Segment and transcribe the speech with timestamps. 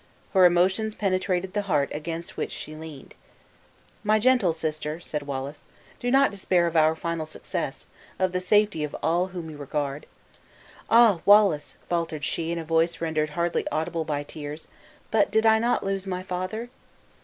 [0.33, 3.13] Her emotions penetrated the heart against which she leaned.
[4.03, 5.67] "My gentle sister," said Wallace,
[5.99, 7.85] "do not despair of our final success;
[8.17, 10.07] of the safety of all whom you regard."
[10.89, 11.19] "Ah!
[11.23, 14.67] Wallace," faltered she, in a voice rendered hardly audible by tears,
[15.11, 16.69] "but did I not lose my father?"